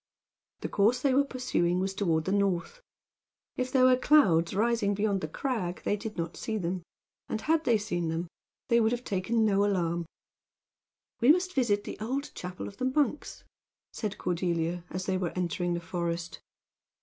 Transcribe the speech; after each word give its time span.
The 0.61 0.67
course 0.67 0.99
they 0.99 1.13
were 1.13 1.23
pursuing 1.23 1.79
was 1.79 1.93
toward 1.93 2.25
the 2.25 2.31
north. 2.31 2.81
If 3.55 3.71
there 3.71 3.83
were 3.83 3.95
clouds 3.95 4.55
rising 4.55 4.95
beyond 4.95 5.21
the 5.21 5.27
crag 5.27 5.83
they 5.83 5.95
did 5.95 6.17
not 6.17 6.35
see 6.35 6.57
them. 6.57 6.81
And 7.29 7.41
had 7.41 7.65
they 7.65 7.77
seen 7.77 8.07
them 8.09 8.27
they 8.69 8.81
would 8.81 8.93
have 8.93 9.03
taken 9.03 9.45
no 9.45 9.63
alarm. 9.63 10.07
"We 11.19 11.31
must 11.31 11.53
visit 11.53 11.83
the 11.83 11.99
old 11.99 12.33
chapel 12.33 12.67
of 12.67 12.77
the 12.77 12.85
monks!" 12.85 13.43
said 13.93 14.17
Cordelia, 14.17 14.83
as 14.89 15.05
they 15.05 15.17
were 15.19 15.33
entering 15.35 15.75
the 15.75 15.79
forest. 15.79 16.39